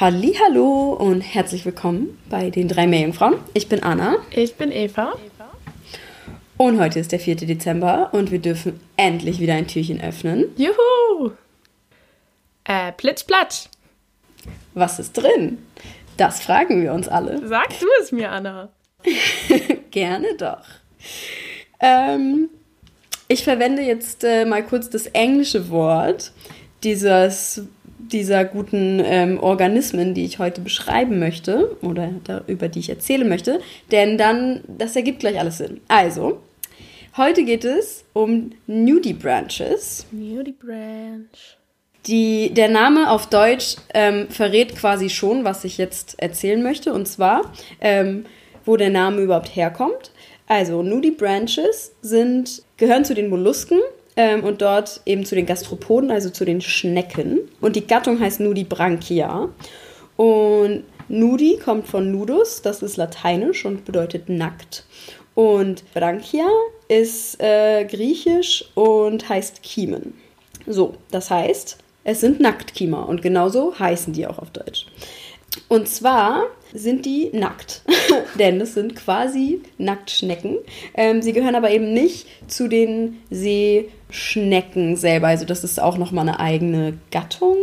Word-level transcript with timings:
Hallo 0.00 0.92
und 0.92 1.22
herzlich 1.22 1.64
willkommen 1.64 2.16
bei 2.30 2.50
den 2.50 2.68
drei 2.68 2.86
Meerjungfrauen. 2.86 3.34
Ich 3.52 3.68
bin 3.68 3.82
Anna. 3.82 4.18
Ich 4.30 4.54
bin 4.54 4.70
Eva. 4.70 5.18
Und 6.56 6.78
heute 6.78 7.00
ist 7.00 7.10
der 7.10 7.18
4. 7.18 7.34
Dezember 7.34 8.10
und 8.12 8.30
wir 8.30 8.38
dürfen 8.38 8.78
endlich 8.96 9.40
wieder 9.40 9.54
ein 9.54 9.66
Türchen 9.66 10.00
öffnen. 10.00 10.44
Juhu! 10.56 11.32
Äh, 12.62 12.92
plitsch-platsch. 12.92 13.64
Was 14.74 15.00
ist 15.00 15.14
drin? 15.14 15.58
Das 16.16 16.42
fragen 16.42 16.80
wir 16.80 16.92
uns 16.92 17.08
alle. 17.08 17.44
Sag 17.48 17.70
du 17.80 17.86
es 18.00 18.12
mir, 18.12 18.30
Anna. 18.30 18.68
Gerne 19.90 20.28
doch. 20.38 20.64
Ähm, 21.80 22.50
ich 23.26 23.42
verwende 23.42 23.82
jetzt 23.82 24.22
äh, 24.22 24.44
mal 24.44 24.64
kurz 24.64 24.90
das 24.90 25.06
englische 25.06 25.70
Wort 25.70 26.30
dieses, 26.84 27.62
dieser 27.98 28.44
guten 28.44 29.00
ähm, 29.04 29.38
Organismen, 29.40 30.14
die 30.14 30.24
ich 30.24 30.38
heute 30.38 30.60
beschreiben 30.60 31.18
möchte 31.18 31.76
oder 31.82 32.10
da, 32.24 32.42
über 32.46 32.68
die 32.68 32.78
ich 32.78 32.88
erzählen 32.88 33.28
möchte, 33.28 33.60
denn 33.90 34.16
dann, 34.18 34.62
das 34.66 34.96
ergibt 34.96 35.20
gleich 35.20 35.38
alles 35.38 35.58
Sinn. 35.58 35.80
Also, 35.88 36.40
heute 37.16 37.44
geht 37.44 37.64
es 37.64 38.04
um 38.12 38.50
Nudibranches. 38.66 40.06
Nudibranch. 40.12 41.56
Die, 42.06 42.54
der 42.54 42.68
Name 42.68 43.10
auf 43.10 43.28
Deutsch 43.28 43.76
ähm, 43.92 44.28
verrät 44.30 44.76
quasi 44.76 45.10
schon, 45.10 45.44
was 45.44 45.64
ich 45.64 45.76
jetzt 45.76 46.20
erzählen 46.22 46.62
möchte, 46.62 46.94
und 46.94 47.06
zwar, 47.06 47.52
ähm, 47.80 48.24
wo 48.64 48.76
der 48.76 48.90
Name 48.90 49.20
überhaupt 49.20 49.54
herkommt. 49.54 50.12
Also, 50.46 50.82
Nudibranches 50.82 51.92
sind, 52.00 52.62
gehören 52.78 53.04
zu 53.04 53.14
den 53.14 53.28
Mollusken 53.28 53.80
ähm, 54.18 54.42
und 54.42 54.60
dort 54.60 55.00
eben 55.06 55.24
zu 55.24 55.36
den 55.36 55.46
Gastropoden, 55.46 56.10
also 56.10 56.28
zu 56.28 56.44
den 56.44 56.60
Schnecken. 56.60 57.38
Und 57.60 57.76
die 57.76 57.86
Gattung 57.86 58.20
heißt 58.20 58.40
Nudibranchia. 58.40 59.48
Und 60.16 60.82
Nudi 61.08 61.58
kommt 61.64 61.86
von 61.86 62.10
Nudus, 62.10 62.60
das 62.60 62.82
ist 62.82 62.96
lateinisch 62.96 63.64
und 63.64 63.84
bedeutet 63.84 64.28
nackt. 64.28 64.84
Und 65.36 65.84
Branchia 65.94 66.48
ist 66.88 67.40
äh, 67.40 67.84
griechisch 67.84 68.64
und 68.74 69.28
heißt 69.28 69.62
Kiemen. 69.62 70.14
So, 70.66 70.96
das 71.12 71.30
heißt, 71.30 71.78
es 72.02 72.20
sind 72.20 72.40
Nacktkiemer 72.40 73.08
und 73.08 73.22
genauso 73.22 73.78
heißen 73.78 74.12
die 74.12 74.26
auch 74.26 74.40
auf 74.40 74.50
Deutsch. 74.50 74.86
Und 75.68 75.88
zwar 75.88 76.44
sind 76.72 77.06
die 77.06 77.30
nackt, 77.32 77.82
denn 78.38 78.60
es 78.60 78.74
sind 78.74 78.94
quasi 78.94 79.60
Nacktschnecken. 79.78 80.58
Ähm, 80.94 81.22
sie 81.22 81.32
gehören 81.32 81.54
aber 81.54 81.70
eben 81.70 81.92
nicht 81.92 82.26
zu 82.46 82.68
den 82.68 83.18
Seeschnecken 83.30 84.96
selber. 84.96 85.28
Also 85.28 85.44
das 85.44 85.64
ist 85.64 85.80
auch 85.80 85.98
nochmal 85.98 86.28
eine 86.28 86.40
eigene 86.40 86.98
Gattung 87.10 87.56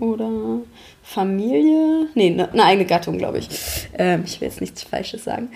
oder 0.00 0.60
Familie. 1.02 2.08
Nee, 2.14 2.32
eine, 2.32 2.52
eine 2.52 2.64
eigene 2.64 2.86
Gattung, 2.86 3.18
glaube 3.18 3.38
ich. 3.38 3.48
Ähm, 3.96 4.24
ich 4.26 4.40
will 4.40 4.48
jetzt 4.48 4.60
nichts 4.60 4.82
Falsches 4.82 5.24
sagen. 5.24 5.50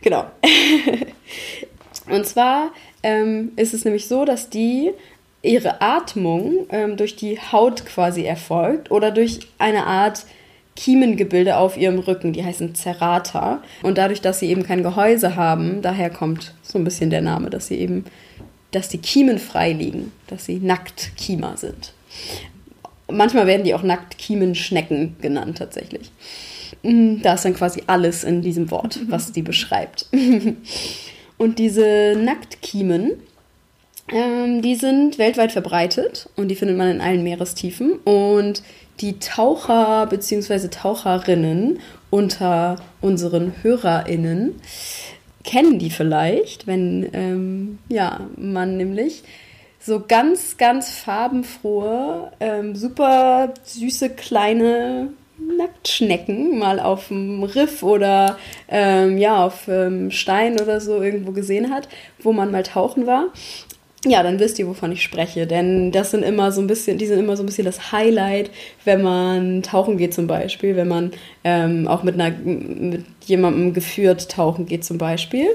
Genau. 0.00 0.24
Und 2.10 2.26
zwar 2.26 2.70
ähm, 3.02 3.52
ist 3.56 3.74
es 3.74 3.84
nämlich 3.84 4.08
so, 4.08 4.24
dass 4.24 4.50
die 4.50 4.92
ihre 5.42 5.80
Atmung 5.80 6.66
ähm, 6.70 6.96
durch 6.96 7.16
die 7.16 7.38
Haut 7.38 7.86
quasi 7.86 8.24
erfolgt 8.24 8.90
oder 8.90 9.10
durch 9.10 9.40
eine 9.58 9.86
Art 9.86 10.24
Kiemengebilde 10.78 11.56
auf 11.56 11.76
ihrem 11.76 11.98
Rücken, 11.98 12.32
die 12.32 12.44
heißen 12.44 12.76
Cerata. 12.76 13.60
Und 13.82 13.98
dadurch, 13.98 14.20
dass 14.20 14.38
sie 14.38 14.48
eben 14.48 14.62
kein 14.62 14.84
Gehäuse 14.84 15.34
haben, 15.34 15.82
daher 15.82 16.08
kommt 16.08 16.54
so 16.62 16.78
ein 16.78 16.84
bisschen 16.84 17.10
der 17.10 17.20
Name, 17.20 17.50
dass 17.50 17.66
sie 17.66 17.78
eben, 17.78 18.04
dass 18.70 18.88
die 18.88 18.98
Kiemen 18.98 19.40
frei 19.40 19.72
liegen, 19.72 20.12
dass 20.28 20.44
sie 20.44 20.60
Nacktkiemer 20.60 21.56
sind. 21.56 21.92
Manchmal 23.10 23.48
werden 23.48 23.64
die 23.64 23.74
auch 23.74 23.82
Nacktkiemenschnecken 23.82 25.16
genannt 25.20 25.58
tatsächlich. 25.58 26.12
Mm, 26.84 27.22
da 27.22 27.34
ist 27.34 27.44
dann 27.44 27.54
quasi 27.54 27.82
alles 27.88 28.22
in 28.22 28.40
diesem 28.40 28.70
Wort, 28.70 29.00
was 29.08 29.32
die 29.32 29.42
beschreibt. 29.42 30.06
Und 31.38 31.58
diese 31.58 32.14
Nacktkiemen, 32.16 33.14
ähm, 34.12 34.62
die 34.62 34.76
sind 34.76 35.18
weltweit 35.18 35.52
verbreitet 35.52 36.28
und 36.36 36.48
die 36.48 36.56
findet 36.56 36.76
man 36.76 36.90
in 36.90 37.00
allen 37.00 37.22
Meerestiefen. 37.22 37.92
Und 38.04 38.62
die 39.00 39.18
Taucher 39.18 40.06
bzw. 40.06 40.68
Taucherinnen 40.68 41.80
unter 42.10 42.76
unseren 43.00 43.52
HörerInnen 43.62 44.60
kennen 45.44 45.78
die 45.78 45.90
vielleicht, 45.90 46.66
wenn 46.66 47.08
ähm, 47.12 47.78
ja, 47.88 48.20
man 48.36 48.76
nämlich 48.76 49.22
so 49.80 50.02
ganz, 50.06 50.56
ganz 50.58 50.90
farbenfrohe, 50.90 52.32
ähm, 52.40 52.74
super 52.74 53.54
süße 53.64 54.10
kleine 54.10 55.08
Nacktschnecken 55.38 56.58
mal 56.58 56.80
auf 56.80 57.08
dem 57.08 57.44
Riff 57.44 57.82
oder 57.82 58.36
ähm, 58.68 59.18
ja, 59.18 59.44
auf 59.46 59.68
ähm, 59.68 60.10
Stein 60.10 60.60
oder 60.60 60.80
so 60.80 61.00
irgendwo 61.00 61.30
gesehen 61.32 61.70
hat, 61.70 61.88
wo 62.18 62.32
man 62.32 62.50
mal 62.50 62.64
tauchen 62.64 63.06
war 63.06 63.28
ja, 64.04 64.22
dann 64.22 64.38
wisst 64.38 64.60
ihr, 64.60 64.68
wovon 64.68 64.92
ich 64.92 65.02
spreche. 65.02 65.46
Denn 65.46 65.90
das 65.90 66.12
sind 66.12 66.22
immer 66.22 66.52
so 66.52 66.60
ein 66.60 66.68
bisschen, 66.68 66.98
die 66.98 67.06
sind 67.06 67.18
immer 67.18 67.36
so 67.36 67.42
ein 67.42 67.46
bisschen 67.46 67.64
das 67.64 67.90
Highlight, 67.90 68.50
wenn 68.84 69.02
man 69.02 69.62
tauchen 69.62 69.96
geht 69.96 70.14
zum 70.14 70.28
Beispiel, 70.28 70.76
wenn 70.76 70.86
man 70.86 71.10
ähm, 71.42 71.88
auch 71.88 72.04
mit 72.04 72.14
einer 72.14 72.30
mit 72.30 73.04
jemandem 73.26 73.74
geführt 73.74 74.30
tauchen 74.30 74.66
geht 74.66 74.84
zum 74.84 74.98
Beispiel. 74.98 75.46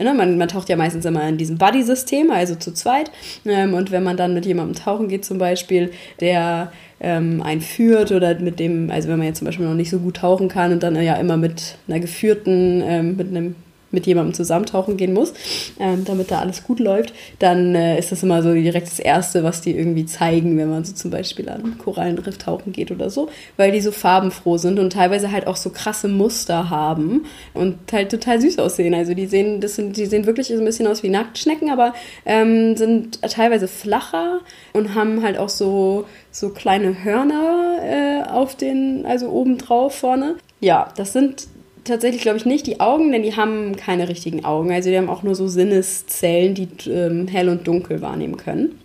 Ne, 0.00 0.14
man, 0.14 0.38
man 0.38 0.48
taucht 0.48 0.70
ja 0.70 0.76
meistens 0.76 1.04
immer 1.04 1.28
in 1.28 1.36
diesem 1.36 1.58
Buddy-System, 1.58 2.30
also 2.30 2.54
zu 2.54 2.72
zweit. 2.72 3.10
Ähm, 3.44 3.74
und 3.74 3.90
wenn 3.90 4.02
man 4.02 4.16
dann 4.16 4.32
mit 4.32 4.46
jemandem 4.46 4.82
tauchen 4.82 5.08
geht 5.08 5.26
zum 5.26 5.36
Beispiel, 5.36 5.90
der 6.20 6.72
ähm, 7.00 7.42
einen 7.42 7.60
führt 7.60 8.12
oder 8.12 8.38
mit 8.38 8.60
dem, 8.60 8.90
also 8.90 9.08
wenn 9.10 9.18
man 9.18 9.26
jetzt 9.26 9.38
zum 9.38 9.46
Beispiel 9.46 9.66
noch 9.66 9.74
nicht 9.74 9.90
so 9.90 9.98
gut 9.98 10.16
tauchen 10.16 10.48
kann 10.48 10.72
und 10.72 10.82
dann 10.82 11.00
ja 11.02 11.16
immer 11.16 11.36
mit 11.36 11.76
einer 11.86 12.00
geführten, 12.00 12.82
ähm, 12.82 13.16
mit 13.16 13.28
einem 13.28 13.56
mit 13.90 14.06
jemandem 14.06 14.34
zusammentauchen 14.34 14.96
gehen 14.96 15.12
muss, 15.12 15.32
ähm, 15.78 16.04
damit 16.04 16.30
da 16.30 16.40
alles 16.40 16.64
gut 16.64 16.80
läuft, 16.80 17.12
dann 17.38 17.74
äh, 17.74 17.98
ist 17.98 18.12
das 18.12 18.22
immer 18.22 18.42
so 18.42 18.52
direkt 18.52 18.86
das 18.86 18.98
Erste, 18.98 19.42
was 19.44 19.60
die 19.60 19.76
irgendwie 19.76 20.06
zeigen, 20.06 20.56
wenn 20.58 20.70
man 20.70 20.84
so 20.84 20.92
zum 20.92 21.10
Beispiel 21.10 21.48
an 21.48 21.78
Korallenriff 21.78 22.38
tauchen 22.38 22.72
geht 22.72 22.90
oder 22.90 23.10
so, 23.10 23.28
weil 23.56 23.72
die 23.72 23.80
so 23.80 23.92
farbenfroh 23.92 24.58
sind 24.58 24.78
und 24.78 24.92
teilweise 24.92 25.32
halt 25.32 25.46
auch 25.46 25.56
so 25.56 25.70
krasse 25.70 26.08
Muster 26.08 26.70
haben 26.70 27.26
und 27.54 27.76
halt 27.92 28.10
total 28.10 28.40
süß 28.40 28.58
aussehen. 28.58 28.94
Also 28.94 29.14
die 29.14 29.26
sehen, 29.26 29.60
das 29.60 29.76
sind, 29.76 29.96
die 29.96 30.06
sehen 30.06 30.26
wirklich 30.26 30.48
so 30.48 30.54
ein 30.54 30.64
bisschen 30.64 30.86
aus 30.86 31.02
wie 31.02 31.08
Nacktschnecken, 31.08 31.70
aber 31.70 31.94
ähm, 32.24 32.76
sind 32.76 33.20
teilweise 33.22 33.68
flacher 33.68 34.40
und 34.72 34.94
haben 34.94 35.22
halt 35.22 35.38
auch 35.38 35.48
so 35.48 36.06
so 36.30 36.50
kleine 36.50 37.04
Hörner 37.04 37.78
äh, 37.82 38.30
auf 38.30 38.56
den, 38.56 39.04
also 39.06 39.28
oben 39.30 39.58
drauf 39.58 39.96
vorne. 39.96 40.36
Ja, 40.60 40.92
das 40.96 41.12
sind 41.12 41.48
tatsächlich, 41.84 42.22
glaube 42.22 42.38
ich, 42.38 42.46
nicht 42.46 42.66
die 42.66 42.80
Augen, 42.80 43.12
denn 43.12 43.22
die 43.22 43.36
haben 43.36 43.76
keine 43.76 44.08
richtigen 44.08 44.44
Augen. 44.44 44.72
Also 44.72 44.90
die 44.90 44.96
haben 44.96 45.08
auch 45.08 45.22
nur 45.22 45.34
so 45.34 45.48
Sinneszellen, 45.48 46.54
die 46.54 46.68
ähm, 46.90 47.28
hell 47.28 47.48
und 47.48 47.66
dunkel 47.66 48.00
wahrnehmen 48.00 48.36
können. 48.36 48.78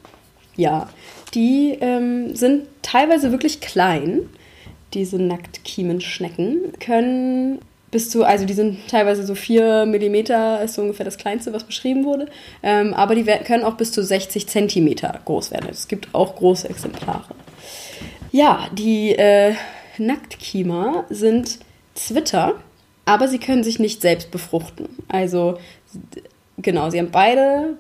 Ja, 0.55 0.89
die 1.33 1.77
ähm, 1.81 2.35
sind 2.35 2.63
teilweise 2.81 3.31
wirklich 3.31 3.59
klein, 3.59 4.29
diese 4.93 5.17
Nacktkiemenschnecken, 5.17 6.73
können 6.79 7.59
bis 7.91 8.09
zu, 8.09 8.23
also 8.25 8.45
die 8.45 8.53
sind 8.53 8.89
teilweise 8.89 9.25
so 9.25 9.35
4 9.35 9.85
mm, 9.85 10.15
ist 10.63 10.73
so 10.73 10.81
ungefähr 10.81 11.05
das 11.05 11.17
kleinste, 11.17 11.53
was 11.53 11.63
beschrieben 11.63 12.03
wurde. 12.03 12.27
Ähm, 12.63 12.93
aber 12.93 13.15
die 13.15 13.23
können 13.23 13.63
auch 13.63 13.75
bis 13.75 13.91
zu 13.91 14.03
60 14.03 14.47
cm 14.47 14.95
groß 15.23 15.51
werden. 15.51 15.69
Es 15.69 15.87
gibt 15.87 16.13
auch 16.13 16.35
große 16.35 16.69
Exemplare. 16.69 17.35
Ja, 18.31 18.67
die 18.73 19.11
äh, 19.11 19.53
Nacktkiemer 19.97 21.05
sind 21.09 21.59
Zwitter 21.93 22.55
aber 23.05 23.27
sie 23.27 23.39
können 23.39 23.63
sich 23.63 23.79
nicht 23.79 24.01
selbst 24.01 24.31
befruchten. 24.31 24.89
Also 25.07 25.57
genau, 26.57 26.89
sie 26.89 26.99
haben 26.99 27.11
beide 27.11 27.77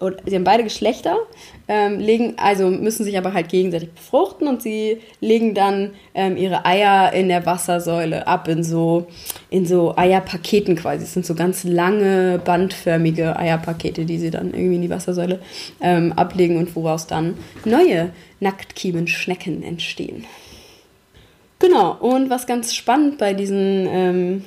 oder 0.00 0.16
sie 0.24 0.34
haben 0.34 0.44
beide 0.44 0.64
Geschlechter, 0.64 1.16
ähm, 1.68 1.98
legen, 1.98 2.34
also 2.38 2.70
müssen 2.70 3.04
sich 3.04 3.18
aber 3.18 3.34
halt 3.34 3.48
gegenseitig 3.48 3.90
befruchten 3.92 4.48
und 4.48 4.62
sie 4.62 4.98
legen 5.20 5.54
dann 5.54 5.90
ähm, 6.14 6.36
ihre 6.36 6.64
Eier 6.64 7.12
in 7.12 7.28
der 7.28 7.44
Wassersäule 7.46 8.26
ab 8.26 8.48
in 8.48 8.64
so, 8.64 9.06
in 9.50 9.66
so 9.66 9.94
Eierpaketen 9.96 10.74
quasi. 10.74 11.04
Es 11.04 11.12
sind 11.12 11.26
so 11.26 11.34
ganz 11.34 11.64
lange, 11.64 12.40
bandförmige 12.42 13.38
Eierpakete, 13.38 14.06
die 14.06 14.18
sie 14.18 14.30
dann 14.30 14.54
irgendwie 14.54 14.76
in 14.76 14.82
die 14.82 14.90
Wassersäule 14.90 15.40
ähm, 15.80 16.12
ablegen 16.12 16.56
und 16.56 16.74
woraus 16.74 17.06
dann 17.06 17.36
neue 17.64 18.10
Nacktkiemenschnecken 18.40 19.62
entstehen. 19.62 20.24
Genau, 21.60 21.92
und 22.00 22.30
was 22.30 22.46
ganz 22.46 22.74
spannend 22.74 23.18
bei 23.18 23.34
diesen 23.34 23.86
ähm, 23.86 24.44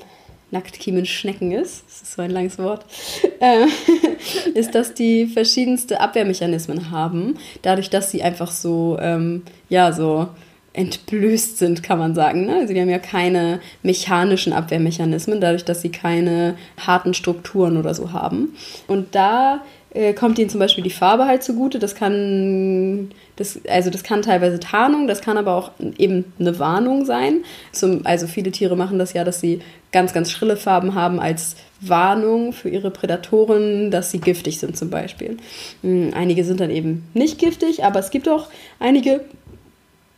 Nacktkiemenschnecken 0.51 1.51
ist, 1.51 1.83
das 1.87 2.01
ist 2.01 2.13
so 2.13 2.21
ein 2.21 2.31
langes 2.31 2.57
Wort, 2.57 2.85
äh, 3.39 3.65
ist, 4.55 4.75
dass 4.75 4.93
die 4.93 5.27
verschiedenste 5.27 6.01
Abwehrmechanismen 6.01 6.91
haben, 6.91 7.37
dadurch, 7.61 7.89
dass 7.89 8.11
sie 8.11 8.23
einfach 8.23 8.51
so, 8.51 8.97
ähm, 8.99 9.43
ja, 9.69 9.93
so 9.93 10.27
entblößt 10.73 11.59
sind, 11.59 11.83
kann 11.83 11.99
man 11.99 12.15
sagen. 12.15 12.47
Ne? 12.47 12.55
Also 12.55 12.73
die 12.73 12.81
haben 12.81 12.89
ja 12.89 12.97
keine 12.97 13.59
mechanischen 13.83 14.53
Abwehrmechanismen, 14.53 15.39
dadurch, 15.39 15.65
dass 15.65 15.83
sie 15.83 15.91
keine 15.91 16.55
harten 16.79 17.13
Strukturen 17.13 17.77
oder 17.77 17.93
so 17.93 18.11
haben. 18.11 18.55
Und 18.87 19.13
da 19.13 19.61
äh, 19.93 20.13
kommt 20.13 20.39
ihnen 20.39 20.49
zum 20.49 20.59
Beispiel 20.59 20.83
die 20.83 20.89
Farbe 20.89 21.25
halt 21.25 21.43
zugute. 21.43 21.79
Das 21.79 21.95
kann, 21.95 23.11
das, 23.35 23.59
also 23.67 23.89
das 23.89 24.03
kann 24.03 24.21
teilweise 24.21 24.59
Tarnung, 24.59 25.07
das 25.07 25.21
kann 25.21 25.37
aber 25.37 25.55
auch 25.55 25.71
eben 25.97 26.33
eine 26.39 26.57
Warnung 26.59 27.05
sein. 27.05 27.43
Zum, 27.71 28.05
also 28.05 28.27
viele 28.27 28.51
Tiere 28.51 28.75
machen 28.75 28.99
das 28.99 29.13
ja, 29.13 29.23
dass 29.23 29.39
sie 29.39 29.61
ganz, 29.91 30.13
ganz 30.13 30.31
schrille 30.31 30.57
Farben 30.57 30.95
haben 30.95 31.19
als 31.19 31.55
Warnung 31.79 32.53
für 32.53 32.69
ihre 32.69 32.89
Prädatoren, 32.89 33.91
dass 33.91 34.09
sie 34.09 34.19
giftig 34.19 34.59
sind 34.59 34.75
zum 34.75 34.89
Beispiel. 34.89 35.37
Hm, 35.81 36.11
einige 36.15 36.43
sind 36.43 36.59
dann 36.59 36.71
eben 36.71 37.07
nicht 37.13 37.37
giftig, 37.37 37.83
aber 37.83 37.99
es 37.99 38.09
gibt 38.09 38.27
auch 38.27 38.47
einige, 38.79 39.21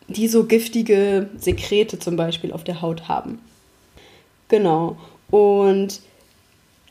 die 0.07 0.27
so 0.27 0.45
giftige 0.45 1.29
Sekrete 1.37 1.99
zum 1.99 2.15
Beispiel 2.15 2.53
auf 2.53 2.63
der 2.63 2.81
Haut 2.81 3.07
haben. 3.07 3.39
Genau. 4.47 4.97
Und 5.31 5.99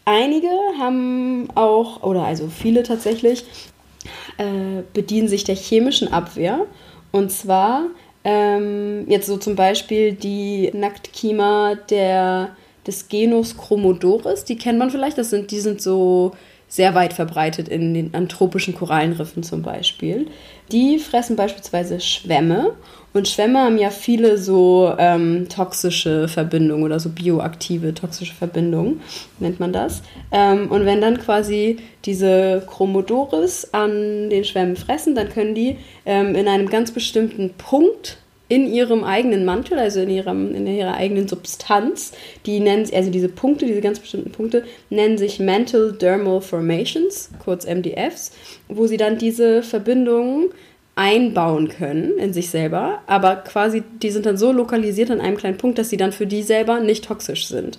einige 0.05 0.49
haben 0.79 1.49
auch, 1.55 2.03
oder 2.03 2.25
also 2.25 2.49
viele 2.49 2.83
tatsächlich, 2.83 3.45
äh, 4.39 4.83
bedienen 4.93 5.29
sich 5.29 5.45
der 5.45 5.55
chemischen 5.55 6.13
Abwehr. 6.13 6.67
Und 7.13 7.31
zwar 7.31 7.87
ähm, 8.25 9.05
jetzt 9.09 9.27
so 9.27 9.37
zum 9.37 9.55
Beispiel 9.55 10.13
die 10.13 10.71
Nacktkima 10.73 11.77
der, 11.91 12.57
des 12.87 13.09
Genus 13.09 13.57
Chromodoris, 13.57 14.45
die 14.45 14.57
kennt 14.57 14.79
man 14.79 14.91
vielleicht, 14.91 15.19
das 15.19 15.31
sind, 15.31 15.51
die 15.51 15.61
sind 15.61 15.81
so 15.81 16.33
sehr 16.69 16.95
weit 16.95 17.13
verbreitet 17.13 17.69
in 17.69 17.95
den 17.95 18.15
anthropischen 18.15 18.75
Korallenriffen 18.75 19.43
zum 19.43 19.63
Beispiel. 19.63 20.27
Die 20.73 20.99
fressen 20.99 21.37
beispielsweise 21.37 22.01
Schwämme 22.01 22.75
und 23.15 23.29
Schwämme 23.29 23.61
haben 23.61 23.79
ja 23.79 23.91
viele 23.91 24.39
so 24.39 24.93
ähm, 24.99 25.49
toxische 25.49 26.27
Verbindungen 26.27 26.83
oder 26.83 26.99
so 26.99 27.11
bioaktive 27.11 27.95
toxische 27.95 28.35
Verbindungen, 28.35 29.01
nennt 29.39 29.61
man 29.61 29.73
das. 29.73 30.03
Ähm, 30.33 30.69
und 30.69 30.85
wenn 30.85 31.01
dann 31.01 31.19
quasi 31.19 31.77
diese 32.05 32.65
Chromodoris 32.67 33.73
an 33.73 34.31
den 34.31 34.45
Schwämmen 34.45 34.75
fressen, 34.75 35.15
dann 35.15 35.29
können 35.29 35.55
die 35.55 35.77
ähm, 36.05 36.35
in 36.35 36.49
einem 36.49 36.69
ganz 36.69 36.91
bestimmten 36.91 37.51
Punkt 37.51 38.19
in 38.49 38.67
ihrem 38.73 39.05
eigenen 39.05 39.45
Mantel, 39.45 39.79
also 39.79 40.01
in, 40.01 40.11
ihrem, 40.11 40.55
in 40.55 40.67
ihrer 40.67 40.95
eigenen 40.95 41.29
Substanz, 41.29 42.13
die 42.45 42.61
nennen 42.61 42.89
also 42.93 43.11
diese 43.11 43.29
Punkte, 43.29 43.67
diese 43.67 43.81
ganz 43.81 44.01
bestimmten 44.01 44.33
Punkte, 44.33 44.65
nennen 44.91 45.17
sich 45.17 45.41
Mantle 45.41 45.93
Dermal 45.93 46.41
Formations, 46.41 47.31
kurz 47.43 47.67
MDFs, 47.67 48.33
wo 48.69 48.87
sie 48.87 48.99
dann 48.99 49.19
diese 49.19 49.63
Verbindungen 49.63 50.51
einbauen 50.97 51.69
können 51.69 52.19
in 52.19 52.33
sich 52.33 52.51
selber, 52.51 53.01
aber 53.07 53.37
quasi 53.37 53.83
die 54.03 54.11
sind 54.11 54.27
dann 54.27 54.37
so 54.37 54.53
lokalisiert 54.53 55.11
an 55.11 55.21
einem 55.21 55.37
kleinen 55.37 55.59
Punkt, 55.59 55.79
dass 55.79 55.91
sie 55.91 55.97
dann 55.97 56.13
für 56.13 56.27
die 56.27 56.43
selber 56.43 56.81
nicht 56.81 57.05
toxisch 57.05 57.49
sind. 57.49 57.79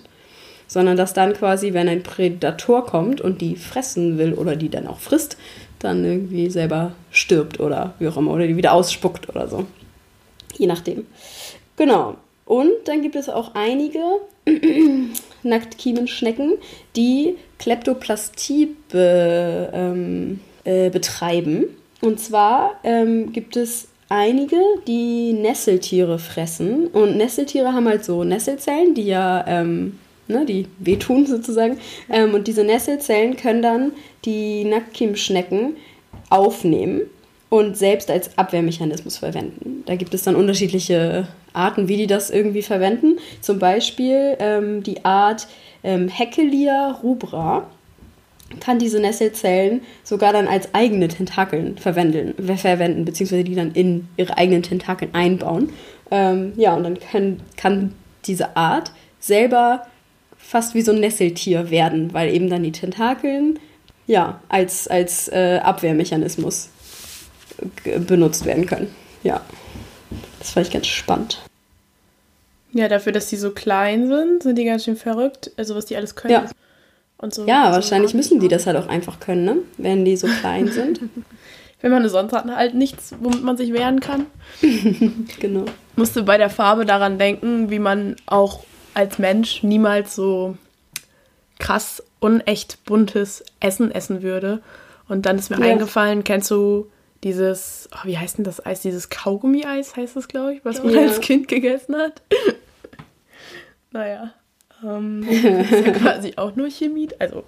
Sondern 0.68 0.96
dass 0.96 1.14
dann 1.14 1.32
quasi, 1.32 1.74
wenn 1.74 1.88
ein 1.88 2.02
Prädator 2.02 2.84
kommt 2.84 3.20
und 3.20 3.40
die 3.40 3.54
fressen 3.54 4.18
will 4.18 4.34
oder 4.34 4.56
die 4.56 4.68
dann 4.68 4.88
auch 4.88 4.98
frisst, 4.98 5.36
dann 5.78 6.04
irgendwie 6.04 6.50
selber 6.50 6.92
stirbt 7.12 7.60
oder 7.60 7.94
wie 8.00 8.08
auch 8.08 8.16
immer 8.16 8.32
oder 8.32 8.48
die 8.48 8.56
wieder 8.56 8.72
ausspuckt 8.72 9.28
oder 9.28 9.46
so. 9.46 9.66
Je 10.58 10.66
nachdem. 10.66 11.06
Genau. 11.76 12.16
Und 12.44 12.70
dann 12.84 13.02
gibt 13.02 13.16
es 13.16 13.28
auch 13.28 13.54
einige 13.54 14.00
Nacktkiemenschnecken, 15.42 16.54
die 16.94 17.36
Kleptoplastie 17.58 18.76
be, 18.90 19.70
ähm, 19.72 20.40
äh, 20.64 20.90
betreiben. 20.90 21.64
Und 22.00 22.20
zwar 22.20 22.78
ähm, 22.84 23.32
gibt 23.32 23.56
es 23.56 23.88
einige, 24.08 24.58
die 24.86 25.32
Nesseltiere 25.32 26.18
fressen. 26.18 26.86
Und 26.88 27.16
Nesseltiere 27.16 27.72
haben 27.72 27.88
halt 27.88 28.04
so 28.04 28.22
Nesselzellen, 28.22 28.94
die 28.94 29.06
ja, 29.06 29.44
ähm, 29.48 29.98
ne, 30.28 30.46
die 30.46 30.66
wehtun 30.78 31.26
sozusagen. 31.26 31.78
Ähm, 32.08 32.34
und 32.34 32.46
diese 32.46 32.62
Nesselzellen 32.62 33.36
können 33.36 33.62
dann 33.62 33.92
die 34.24 34.64
Nacktkiemschnecken 34.64 35.76
aufnehmen 36.30 37.02
und 37.48 37.76
selbst 37.76 38.10
als 38.10 38.36
Abwehrmechanismus 38.36 39.18
verwenden. 39.18 39.82
Da 39.86 39.94
gibt 39.94 40.14
es 40.14 40.22
dann 40.22 40.34
unterschiedliche 40.34 41.28
Arten, 41.52 41.88
wie 41.88 41.96
die 41.96 42.06
das 42.06 42.30
irgendwie 42.30 42.62
verwenden. 42.62 43.18
Zum 43.40 43.58
Beispiel 43.58 44.36
ähm, 44.40 44.82
die 44.82 45.04
Art 45.04 45.46
ähm, 45.84 46.08
Heckelia 46.08 46.98
rubra 47.02 47.66
kann 48.60 48.78
diese 48.78 49.00
Nesselzellen 49.00 49.82
sogar 50.04 50.32
dann 50.32 50.46
als 50.48 50.72
eigene 50.74 51.08
Tentakeln 51.08 51.78
verwenden, 51.78 52.34
verwenden 52.56 53.04
beziehungsweise 53.04 53.44
die 53.44 53.54
dann 53.54 53.72
in 53.72 54.08
ihre 54.16 54.36
eigenen 54.36 54.62
Tentakeln 54.62 55.14
einbauen. 55.14 55.70
Ähm, 56.10 56.52
ja, 56.56 56.74
und 56.74 56.84
dann 56.84 56.98
können, 56.98 57.40
kann 57.56 57.92
diese 58.24 58.56
Art 58.56 58.92
selber 59.18 59.86
fast 60.36 60.74
wie 60.74 60.82
so 60.82 60.92
ein 60.92 61.00
Nesseltier 61.00 61.70
werden, 61.70 62.12
weil 62.14 62.32
eben 62.32 62.48
dann 62.48 62.62
die 62.62 62.72
Tentakeln 62.72 63.58
ja 64.06 64.40
als, 64.48 64.86
als 64.86 65.28
äh, 65.28 65.60
Abwehrmechanismus 65.62 66.70
benutzt 68.06 68.44
werden 68.44 68.66
können. 68.66 68.94
Ja, 69.22 69.40
das 70.38 70.50
fand 70.50 70.66
ich 70.66 70.72
ganz 70.72 70.86
spannend. 70.86 71.42
Ja, 72.72 72.88
dafür, 72.88 73.12
dass 73.12 73.28
die 73.28 73.36
so 73.36 73.50
klein 73.52 74.08
sind, 74.08 74.42
sind 74.42 74.56
die 74.56 74.64
ganz 74.64 74.84
schön 74.84 74.96
verrückt. 74.96 75.50
Also 75.56 75.74
was 75.74 75.86
die 75.86 75.96
alles 75.96 76.14
können. 76.14 76.34
Ja. 76.34 76.44
Und 77.18 77.32
so, 77.34 77.46
ja, 77.46 77.68
so 77.68 77.72
wahrscheinlich 77.72 78.12
müssen 78.12 78.40
die 78.40 78.48
das 78.48 78.66
halt 78.66 78.76
auch 78.76 78.88
einfach 78.88 79.20
können, 79.20 79.44
ne? 79.44 79.56
Wenn 79.78 80.04
die 80.04 80.16
so 80.16 80.26
klein 80.26 80.68
sind. 80.68 81.00
Wenn 81.82 81.90
man 81.90 82.08
sonst 82.08 82.32
hat 82.32 82.46
halt 82.46 82.74
nichts, 82.74 83.14
womit 83.20 83.42
man 83.42 83.56
sich 83.56 83.72
wehren 83.72 84.00
kann. 84.00 84.26
genau. 85.40 85.66
Musste 85.94 86.22
bei 86.22 86.38
der 86.38 86.50
Farbe 86.50 86.84
daran 86.86 87.18
denken, 87.18 87.70
wie 87.70 87.78
man 87.78 88.16
auch 88.26 88.64
als 88.94 89.18
Mensch 89.18 89.62
niemals 89.62 90.14
so 90.14 90.56
krass 91.58 92.02
unecht 92.18 92.84
buntes 92.86 93.44
Essen 93.60 93.90
essen 93.90 94.22
würde. 94.22 94.62
Und 95.08 95.26
dann 95.26 95.38
ist 95.38 95.50
mir 95.50 95.60
Ja. 95.60 95.72
eingefallen, 95.72 96.24
kennst 96.24 96.50
du 96.50 96.86
dieses, 97.24 97.88
oh, 97.94 97.98
wie 98.06 98.18
heißt 98.18 98.38
denn 98.38 98.44
das 98.44 98.64
Eis? 98.64 98.80
Dieses 98.82 99.08
Kaugummi-Eis 99.08 99.96
heißt 99.96 100.16
das, 100.16 100.28
glaube 100.28 100.54
ich, 100.54 100.64
was 100.64 100.82
man 100.82 100.92
Ja. 100.94 101.00
als 101.02 101.20
Kind 101.20 101.48
gegessen 101.48 101.96
hat. 101.96 102.22
naja. 103.90 104.32
Ähm, 104.84 105.26
das 105.42 105.70
ist 105.72 105.86
ja 105.86 105.92
quasi 105.92 106.34
auch 106.36 106.54
nur 106.56 106.68
Chemie. 106.70 107.08
Also, 107.18 107.42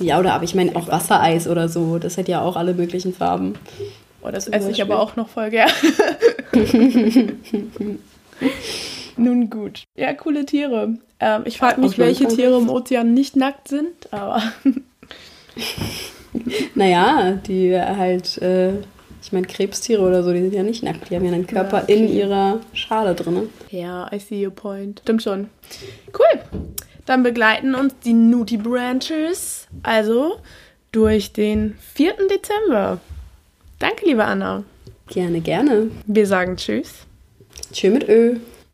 Ja, 0.00 0.18
oder 0.20 0.34
aber 0.34 0.44
ich 0.44 0.54
meine 0.54 0.76
auch 0.76 0.88
Wassereis 0.88 1.48
oder 1.48 1.68
so, 1.68 1.98
das 1.98 2.18
hat 2.18 2.28
ja 2.28 2.42
auch 2.42 2.56
alle 2.56 2.74
möglichen 2.74 3.14
Farben. 3.14 3.54
oh, 4.22 4.30
das 4.30 4.46
esse 4.48 4.70
ich 4.70 4.82
aber 4.82 5.00
auch 5.00 5.16
noch 5.16 5.28
voll 5.28 5.50
gern. 5.50 5.70
Nun 9.16 9.48
gut. 9.48 9.84
Ja, 9.94 10.12
coole 10.12 10.44
Tiere. 10.44 10.94
Ähm, 11.20 11.42
ich 11.46 11.56
frage 11.58 11.80
mich, 11.80 11.96
welche. 11.98 12.28
Tiere 12.28 12.58
im 12.58 12.68
Ozean 12.68 13.14
nicht 13.14 13.34
nackt 13.36 13.68
sind, 13.68 14.12
aber 14.12 14.42
Naja, 16.74 17.32
die 17.46 17.74
halt, 17.80 18.36
äh, 18.42 18.74
ich 19.26 19.32
meine 19.32 19.48
Krebstiere 19.48 20.02
oder 20.02 20.22
so, 20.22 20.32
die 20.32 20.40
sind 20.40 20.54
ja 20.54 20.62
nicht 20.62 20.84
nackt, 20.84 21.10
die 21.10 21.16
haben 21.16 21.24
ja 21.24 21.32
einen 21.32 21.48
Körper 21.48 21.82
okay. 21.82 21.94
in 21.94 22.08
ihrer 22.08 22.60
Schale 22.72 23.12
drin. 23.16 23.48
ja, 23.70 24.08
I 24.12 24.20
see 24.20 24.46
your 24.46 24.52
point. 24.52 25.00
Stimmt 25.00 25.24
schon. 25.24 25.48
Cool. 26.16 26.40
Dann 27.06 27.24
begleiten 27.24 27.74
uns 27.74 27.92
die 28.04 28.12
Nudie 28.12 28.56
Branches, 28.56 29.66
also 29.82 30.36
durch 30.92 31.32
den 31.32 31.76
4. 31.94 32.14
Dezember. 32.30 33.00
Danke, 33.80 34.06
liebe 34.06 34.24
Anna. 34.24 34.62
Gerne, 35.08 35.40
gerne. 35.40 35.90
Wir 36.06 36.26
sagen 36.28 36.56
Tschüss. 36.56 37.06
Tschö 37.72 37.90
mit 37.90 38.08
Ö. 38.08 38.36